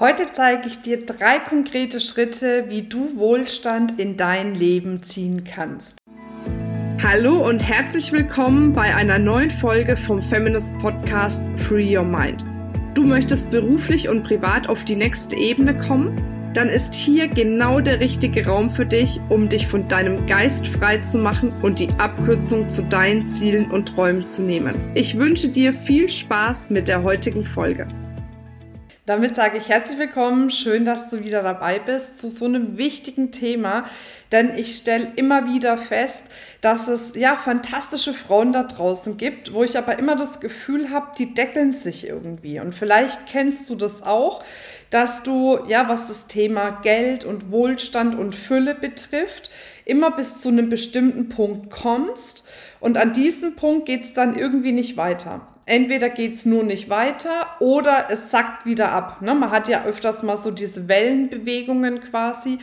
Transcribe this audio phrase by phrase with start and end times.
[0.00, 5.98] Heute zeige ich dir drei konkrete Schritte, wie du Wohlstand in dein Leben ziehen kannst.
[7.00, 12.44] Hallo und herzlich willkommen bei einer neuen Folge vom Feminist Podcast Free Your Mind.
[12.94, 16.20] Du möchtest beruflich und privat auf die nächste Ebene kommen?
[16.54, 20.98] Dann ist hier genau der richtige Raum für dich, um dich von deinem Geist frei
[20.98, 24.74] zu machen und die Abkürzung zu deinen Zielen und Träumen zu nehmen.
[24.94, 27.86] Ich wünsche dir viel Spaß mit der heutigen Folge.
[29.06, 33.32] Damit sage ich herzlich willkommen, schön, dass du wieder dabei bist zu so einem wichtigen
[33.32, 33.84] Thema,
[34.32, 36.24] denn ich stelle immer wieder fest,
[36.62, 41.08] dass es ja fantastische Frauen da draußen gibt, wo ich aber immer das Gefühl habe,
[41.18, 42.60] die deckeln sich irgendwie.
[42.60, 44.42] Und vielleicht kennst du das auch,
[44.88, 49.50] dass du ja, was das Thema Geld und Wohlstand und Fülle betrifft,
[49.84, 52.48] immer bis zu einem bestimmten Punkt kommst.
[52.80, 57.46] Und an diesem Punkt geht es dann irgendwie nicht weiter entweder geht's nur nicht weiter
[57.60, 59.22] oder es sackt wieder ab.
[59.22, 59.34] Ne?
[59.34, 62.58] Man hat ja öfters mal so diese Wellenbewegungen quasi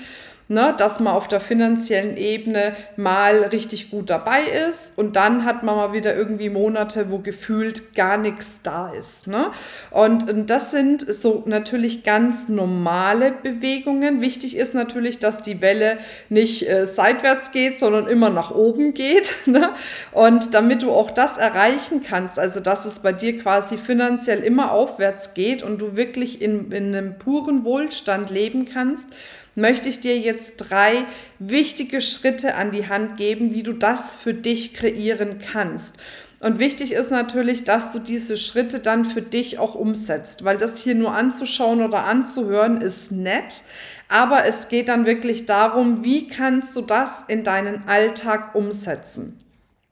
[0.51, 5.63] ne, dass man auf der finanziellen Ebene mal richtig gut dabei ist und dann hat
[5.63, 9.27] man mal wieder irgendwie Monate, wo gefühlt gar nichts da ist.
[9.27, 9.51] Ne?
[9.91, 14.19] Und, und das sind so natürlich ganz normale Bewegungen.
[14.19, 19.33] Wichtig ist natürlich, dass die Welle nicht äh, seitwärts geht, sondern immer nach oben geht.
[19.51, 19.71] Ne?
[20.13, 24.71] Und damit du auch das erreichen kannst, also dass es bei dir quasi finanziell immer
[24.71, 29.09] aufwärts geht und du wirklich in, in einem puren Wohlstand leben kannst,
[29.55, 31.05] möchte ich dir jetzt drei
[31.39, 35.95] wichtige Schritte an die Hand geben, wie du das für dich kreieren kannst.
[36.39, 40.79] Und wichtig ist natürlich, dass du diese Schritte dann für dich auch umsetzt, weil das
[40.79, 43.61] hier nur anzuschauen oder anzuhören ist nett,
[44.07, 49.39] aber es geht dann wirklich darum, wie kannst du das in deinen Alltag umsetzen.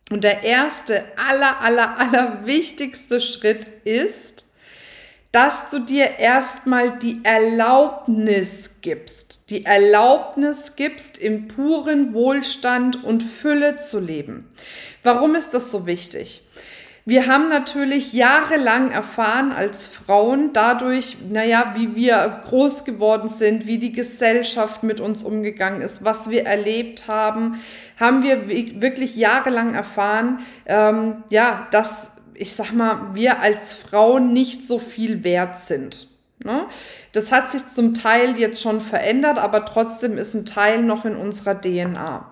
[0.10, 4.46] Und der erste, aller, aller, aller wichtigste Schritt ist,
[5.32, 13.78] dass du dir erstmal die Erlaubnis gibst, die Erlaubnis gibst, im puren Wohlstand und Fülle
[13.78, 14.50] zu leben.
[15.04, 16.44] Warum ist das so wichtig?
[17.06, 23.80] Wir haben natürlich jahrelang erfahren als Frauen dadurch, naja, wie wir groß geworden sind, wie
[23.80, 27.60] die Gesellschaft mit uns umgegangen ist, was wir erlebt haben,
[28.00, 34.66] haben wir wirklich jahrelang erfahren, ähm, ja, dass ich sag mal, wir als Frauen nicht
[34.66, 36.08] so viel wert sind.
[36.44, 36.66] Ne?
[37.12, 41.18] Das hat sich zum Teil jetzt schon verändert, aber trotzdem ist ein Teil noch in
[41.18, 42.32] unserer DNA.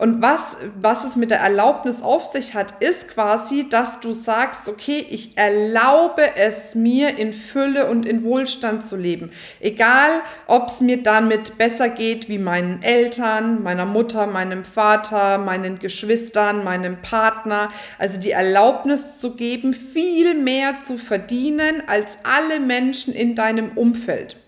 [0.00, 4.66] Und was, was es mit der Erlaubnis auf sich hat, ist quasi, dass du sagst,
[4.66, 9.30] okay, ich erlaube es mir in Fülle und in Wohlstand zu leben.
[9.60, 15.78] Egal, ob es mir damit besser geht wie meinen Eltern, meiner Mutter, meinem Vater, meinen
[15.80, 17.70] Geschwistern, meinem Partner.
[17.98, 24.38] Also die Erlaubnis zu geben, viel mehr zu verdienen als alle Menschen in deinem Umfeld.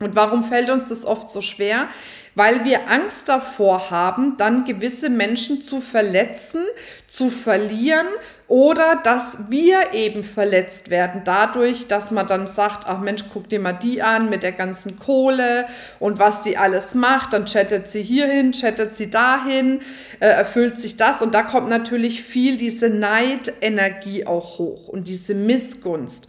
[0.00, 1.88] Und warum fällt uns das oft so schwer?
[2.36, 6.62] Weil wir Angst davor haben, dann gewisse Menschen zu verletzen,
[7.08, 8.06] zu verlieren
[8.46, 13.58] oder dass wir eben verletzt werden dadurch, dass man dann sagt, ach Mensch, guck dir
[13.58, 15.66] mal die an mit der ganzen Kohle
[15.98, 19.80] und was sie alles macht, dann chattet sie hierhin, chattet sie dahin,
[20.20, 25.34] äh, erfüllt sich das und da kommt natürlich viel diese Neidenergie auch hoch und diese
[25.34, 26.28] Missgunst.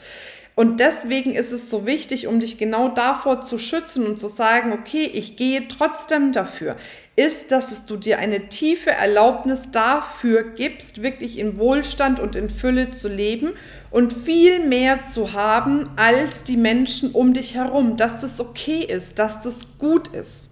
[0.58, 4.74] Und deswegen ist es so wichtig, um dich genau davor zu schützen und zu sagen,
[4.74, 6.78] okay, ich gehe trotzdem dafür,
[7.16, 12.90] ist, dass du dir eine tiefe Erlaubnis dafür gibst, wirklich in Wohlstand und in Fülle
[12.90, 13.54] zu leben
[13.92, 19.20] und viel mehr zu haben als die Menschen um dich herum, dass das okay ist,
[19.20, 20.50] dass das gut ist.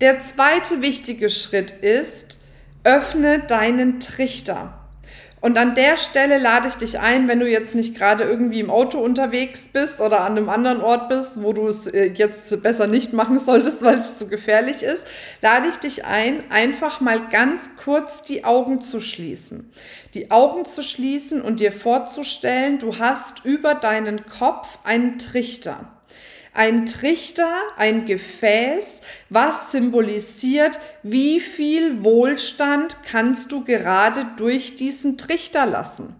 [0.00, 2.40] Der zweite wichtige Schritt ist,
[2.82, 4.81] öffne deinen Trichter.
[5.42, 8.70] Und an der Stelle lade ich dich ein, wenn du jetzt nicht gerade irgendwie im
[8.70, 12.86] Auto unterwegs bist oder an einem anderen Ort bist, wo du es äh, jetzt besser
[12.86, 15.04] nicht machen solltest, weil es zu gefährlich ist,
[15.40, 19.72] lade ich dich ein, einfach mal ganz kurz die Augen zu schließen.
[20.14, 25.90] Die Augen zu schließen und dir vorzustellen, du hast über deinen Kopf einen Trichter.
[26.54, 29.00] Ein Trichter, ein Gefäß,
[29.30, 36.14] was symbolisiert, wie viel Wohlstand kannst du gerade durch diesen Trichter lassen.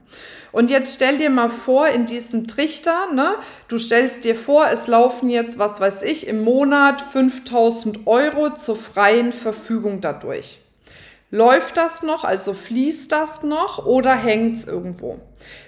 [0.51, 3.35] Und jetzt stell dir mal vor, in diesem Trichter, ne,
[3.69, 8.77] du stellst dir vor, es laufen jetzt, was weiß ich, im Monat 5000 Euro zur
[8.77, 10.61] freien Verfügung dadurch.
[11.31, 15.21] Läuft das noch, also fließt das noch oder hängt es irgendwo?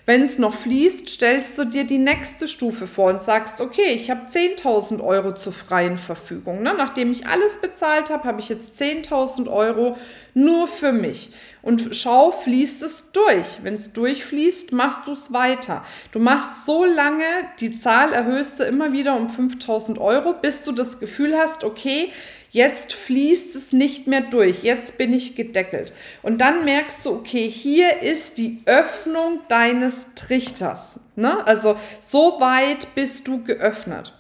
[0.07, 4.11] Wenn es noch fließt, stellst du dir die nächste Stufe vor und sagst, okay, ich
[4.11, 6.63] habe 10.000 Euro zur freien Verfügung.
[6.63, 6.75] Ne?
[6.77, 9.97] Nachdem ich alles bezahlt habe, habe ich jetzt 10.000 Euro
[10.35, 11.31] nur für mich.
[11.63, 13.47] Und schau, fließt es durch.
[13.63, 15.85] Wenn es durchfließt, machst du es weiter.
[16.13, 17.25] Du machst so lange,
[17.61, 22.13] die Zahl erhöhst du immer wieder um 5.000 Euro, bis du das Gefühl hast, okay,
[22.55, 24.63] Jetzt fließt es nicht mehr durch.
[24.63, 25.93] Jetzt bin ich gedeckelt.
[26.23, 31.01] Und dann merkst du, okay, hier ist die Öffnung deines Trichters.
[31.17, 31.47] Ne?
[31.47, 34.13] Also so weit bist du geöffnet.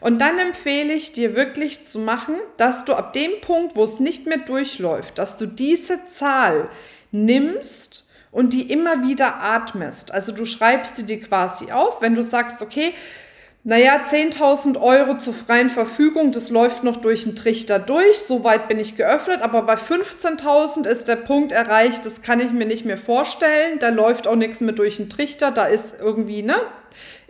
[0.00, 4.00] Und dann empfehle ich dir wirklich zu machen, dass du ab dem Punkt, wo es
[4.00, 6.68] nicht mehr durchläuft, dass du diese Zahl
[7.10, 10.12] nimmst und die immer wieder atmest.
[10.12, 12.92] Also du schreibst sie dir quasi auf, wenn du sagst, okay,
[13.66, 18.18] naja, 10.000 Euro zur freien Verfügung, das läuft noch durch den Trichter durch.
[18.18, 19.40] Soweit bin ich geöffnet.
[19.40, 23.78] Aber bei 15.000 ist der Punkt erreicht, das kann ich mir nicht mehr vorstellen.
[23.78, 25.50] Da läuft auch nichts mehr durch den Trichter.
[25.50, 26.56] Da ist irgendwie, ne,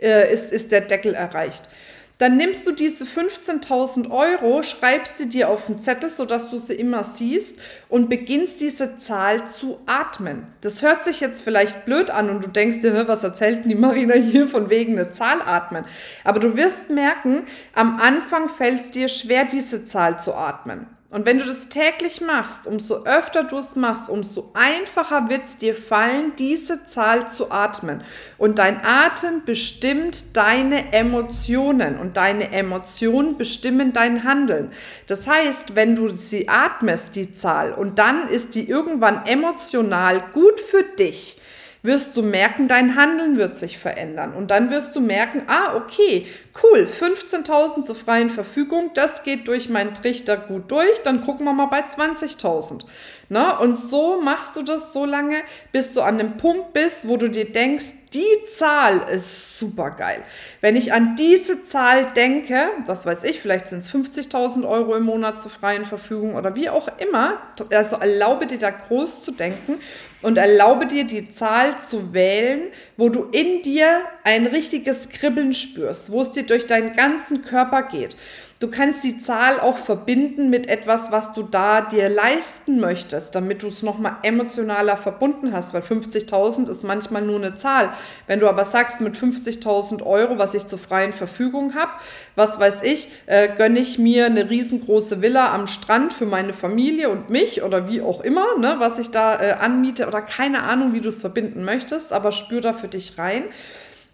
[0.01, 1.69] äh, ist, ist der Deckel erreicht.
[2.17, 6.75] Dann nimmst du diese 15.000 Euro, schreibst sie dir auf den Zettel, sodass du sie
[6.75, 7.57] immer siehst
[7.89, 10.47] und beginnst diese Zahl zu atmen.
[10.61, 13.75] Das hört sich jetzt vielleicht blöd an und du denkst dir, was erzählt denn die
[13.75, 15.83] Marina hier von wegen eine Zahl atmen?
[16.23, 20.87] Aber du wirst merken, am Anfang fällt es dir schwer, diese Zahl zu atmen.
[21.15, 25.57] Und wenn du das täglich machst, umso öfter du es machst, umso einfacher wird es
[25.57, 28.03] dir fallen, diese Zahl zu atmen.
[28.37, 34.73] Und dein Atem bestimmt deine Emotionen und deine Emotionen bestimmen dein Handeln.
[35.07, 40.59] Das heißt, wenn du sie atmest, die Zahl, und dann ist die irgendwann emotional gut
[40.59, 41.39] für dich,
[41.85, 44.33] wirst du merken, dein Handeln wird sich verändern.
[44.33, 46.27] Und dann wirst du merken, ah, okay,
[46.63, 51.53] cool, 15.000 zur freien Verfügung, das geht durch meinen Trichter gut durch, dann gucken wir
[51.53, 52.85] mal bei 20.000.
[53.27, 53.57] Ne?
[53.57, 55.37] Und so machst du das so lange,
[55.71, 60.23] bis du an dem Punkt bist, wo du dir denkst, die Zahl ist super geil.
[60.61, 65.03] Wenn ich an diese Zahl denke, was weiß ich, vielleicht sind es 50.000 Euro im
[65.03, 67.39] Monat zur freien Verfügung oder wie auch immer,
[67.71, 69.79] also erlaube dir da groß zu denken
[70.25, 76.11] und erlaube dir die Zahl zu wählen, wo du in dir ein richtiges Kribbeln spürst,
[76.11, 78.17] wo es dir durch deinen ganzen Körper geht.
[78.61, 83.63] Du kannst die Zahl auch verbinden mit etwas, was du da dir leisten möchtest, damit
[83.63, 87.89] du es nochmal emotionaler verbunden hast, weil 50.000 ist manchmal nur eine Zahl.
[88.27, 91.91] Wenn du aber sagst, mit 50.000 Euro, was ich zur freien Verfügung habe,
[92.35, 97.09] was weiß ich, äh, gönne ich mir eine riesengroße Villa am Strand für meine Familie
[97.09, 100.93] und mich oder wie auch immer, ne, was ich da äh, anmiete oder keine Ahnung,
[100.93, 103.43] wie du es verbinden möchtest, aber spür da für dich rein.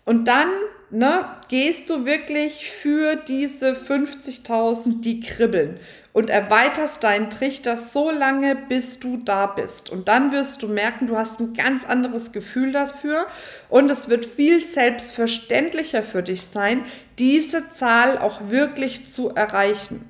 [0.04, 0.50] Und dann
[0.92, 5.80] ne, gehst du wirklich für diese 50.000, die kribbeln
[6.14, 9.90] und erweiterst deinen Trichter so lange, bis du da bist.
[9.90, 13.28] Und dann wirst du merken, du hast ein ganz anderes Gefühl dafür
[13.70, 16.84] und es wird viel selbstverständlicher für dich sein,
[17.18, 20.08] diese Zahl auch wirklich zu erreichen.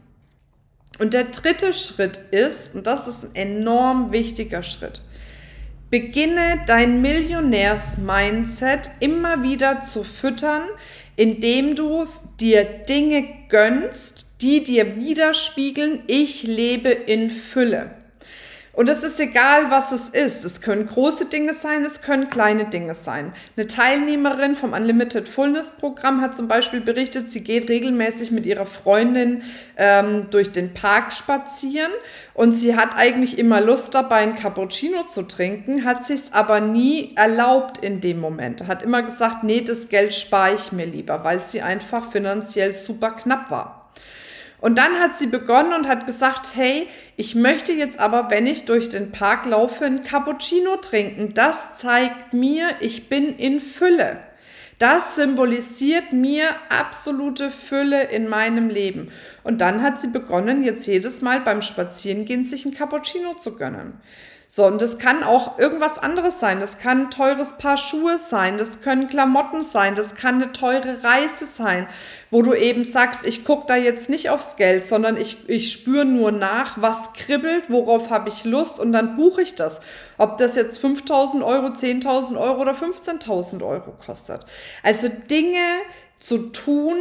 [0.99, 5.01] Und der dritte Schritt ist, und das ist ein enorm wichtiger Schritt,
[5.91, 10.63] Beginne dein Millionärs-Mindset immer wieder zu füttern,
[11.17, 12.07] indem du
[12.39, 18.00] dir Dinge gönnst, die dir widerspiegeln, ich lebe in Fülle.
[18.73, 20.45] Und es ist egal, was es ist.
[20.45, 23.33] Es können große Dinge sein, es können kleine Dinge sein.
[23.57, 28.65] Eine Teilnehmerin vom Unlimited Fullness Programm hat zum Beispiel berichtet, sie geht regelmäßig mit ihrer
[28.65, 29.43] Freundin
[29.75, 31.91] ähm, durch den Park spazieren
[32.33, 37.13] und sie hat eigentlich immer Lust dabei, ein Cappuccino zu trinken, hat sich aber nie
[37.17, 38.67] erlaubt in dem Moment.
[38.67, 43.11] Hat immer gesagt, nee, das Geld spare ich mir lieber, weil sie einfach finanziell super
[43.11, 43.80] knapp war.
[44.61, 48.65] Und dann hat sie begonnen und hat gesagt, hey, ich möchte jetzt aber, wenn ich
[48.65, 51.33] durch den Park laufe, ein Cappuccino trinken.
[51.33, 54.19] Das zeigt mir, ich bin in Fülle.
[54.77, 59.11] Das symbolisiert mir absolute Fülle in meinem Leben.
[59.43, 63.99] Und dann hat sie begonnen, jetzt jedes Mal beim Spazierengehen sich ein Cappuccino zu gönnen.
[64.53, 66.59] So, und das kann auch irgendwas anderes sein.
[66.59, 71.01] Das kann ein teures Paar Schuhe sein, das können Klamotten sein, das kann eine teure
[71.05, 71.87] Reise sein,
[72.31, 76.03] wo du eben sagst, ich gucke da jetzt nicht aufs Geld, sondern ich, ich spüre
[76.03, 79.79] nur nach, was kribbelt, worauf habe ich Lust und dann buche ich das.
[80.17, 84.45] Ob das jetzt 5.000 Euro, 10.000 Euro oder 15.000 Euro kostet.
[84.83, 85.63] Also Dinge
[86.19, 86.97] zu tun,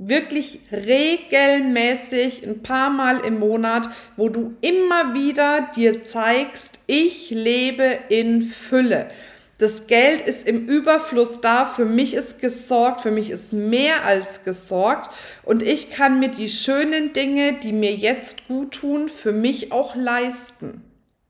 [0.00, 7.98] wirklich regelmäßig ein paar Mal im Monat, wo du immer wieder dir zeigst, ich lebe
[8.08, 9.10] in Fülle.
[9.58, 14.42] Das Geld ist im Überfluss da, für mich ist gesorgt, für mich ist mehr als
[14.42, 15.10] gesorgt
[15.42, 19.94] und ich kann mir die schönen Dinge, die mir jetzt gut tun, für mich auch
[19.94, 20.82] leisten.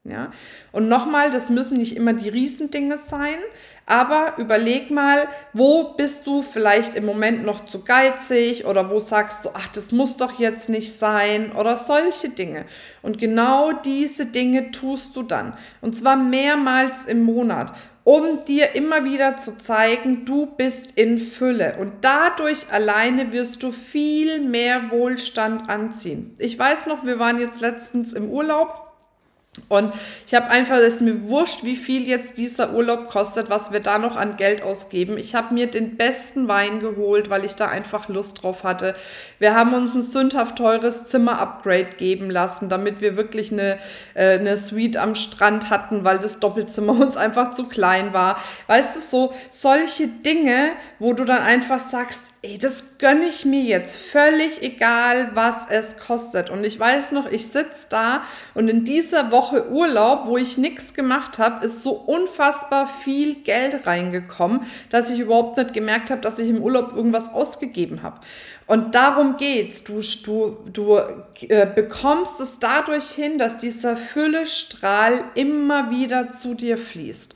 [0.05, 0.31] Ja?
[0.71, 3.39] Und nochmal, das müssen nicht immer die Riesendinge sein,
[3.91, 9.45] Aber überleg mal, wo bist du vielleicht im Moment noch zu geizig oder wo sagst
[9.45, 12.67] du, ach, das muss doch jetzt nicht sein oder solche Dinge.
[13.03, 15.55] Und genau diese Dinge tust du dann.
[15.81, 21.77] Und zwar mehrmals im Monat um dir immer wieder zu zeigen, du bist in Fülle.
[21.79, 26.35] Und dadurch alleine wirst du viel mehr Wohlstand anziehen.
[26.39, 28.90] Ich weiß noch, wir waren jetzt letztens im Urlaub
[29.69, 29.93] und
[30.29, 33.81] ich habe einfach, es ist mir wurscht, wie viel jetzt dieser Urlaub kostet, was wir
[33.81, 35.19] da noch an Geld ausgeben.
[35.19, 38.95] Ich habe mir den besten Wein geholt, weil ich da einfach Lust drauf hatte.
[39.41, 43.79] Wir haben uns ein sündhaft teures Zimmer-Upgrade geben lassen, damit wir wirklich eine,
[44.15, 48.41] äh, eine Suite am Strand hatten, weil das Doppelzimmer uns einfach zu klein war.
[48.69, 53.61] Weißt du, so solche Dinge, wo du dann einfach sagst, ey, das gönne ich mir
[53.61, 56.49] jetzt, völlig egal, was es kostet.
[56.49, 58.23] Und ich weiß noch, ich sitze da
[58.55, 63.87] und in dieser Woche Urlaub, wo ich nichts gemacht habe, ist so unfassbar viel Geld
[63.87, 68.21] reingekommen, dass ich überhaupt nicht gemerkt habe, dass ich im Urlaub irgendwas ausgegeben habe.
[68.67, 69.85] Und darum geht's.
[69.85, 70.99] Du, du, du
[71.49, 77.35] äh, bekommst es dadurch hin, dass dieser Füllestrahl immer wieder zu dir fließt.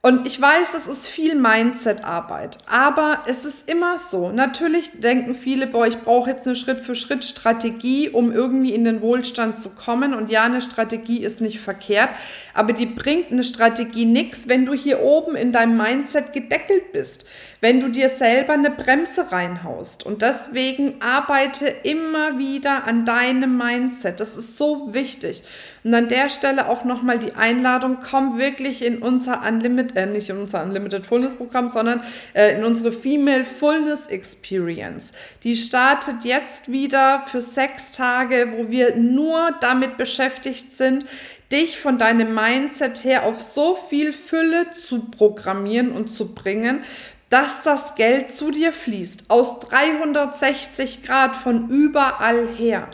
[0.00, 4.30] Und ich weiß, es ist viel Mindset-Arbeit, aber es ist immer so.
[4.30, 9.70] Natürlich denken viele, boah, ich brauche jetzt eine Schritt-für-Schritt-Strategie, um irgendwie in den Wohlstand zu
[9.70, 10.14] kommen.
[10.14, 12.10] Und ja, eine Strategie ist nicht verkehrt,
[12.54, 17.26] aber die bringt eine Strategie nichts, wenn du hier oben in deinem Mindset gedeckelt bist
[17.60, 20.06] wenn du dir selber eine Bremse reinhaust.
[20.06, 24.20] Und deswegen arbeite immer wieder an deinem Mindset.
[24.20, 25.42] Das ist so wichtig.
[25.82, 30.28] Und an der Stelle auch nochmal die Einladung, komm wirklich in unser Unlimited, äh, nicht
[30.30, 32.02] in unser Unlimited Fullness Programm, sondern
[32.34, 35.12] äh, in unsere Female Fullness Experience.
[35.44, 41.06] Die startet jetzt wieder für sechs Tage, wo wir nur damit beschäftigt sind,
[41.50, 46.84] dich von deinem Mindset her auf so viel Fülle zu programmieren und zu bringen,
[47.30, 52.88] dass das Geld zu dir fließt, aus 360 Grad von überall her.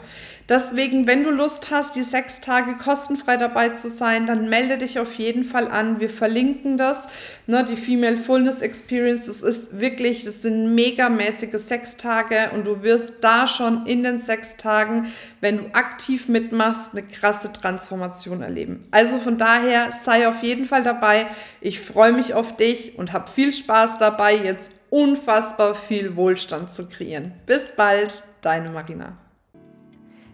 [0.46, 4.98] Deswegen, wenn du Lust hast, die sechs Tage kostenfrei dabei zu sein, dann melde dich
[4.98, 6.00] auf jeden Fall an.
[6.00, 7.08] Wir verlinken das.
[7.46, 12.82] Ne, die Female Fullness Experience, das ist wirklich, das sind megamäßige sechs Tage und du
[12.82, 18.80] wirst da schon in den sechs Tagen, wenn du aktiv mitmachst, eine krasse Transformation erleben.
[18.90, 21.26] Also von daher sei auf jeden Fall dabei.
[21.62, 26.86] Ich freue mich auf dich und habe viel Spaß dabei, jetzt unfassbar viel Wohlstand zu
[26.86, 27.32] kreieren.
[27.46, 29.23] Bis bald, deine Marina.